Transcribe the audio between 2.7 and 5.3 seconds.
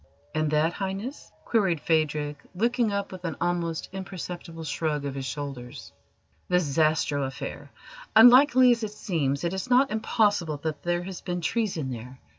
up with an almost imperceptible shrug of his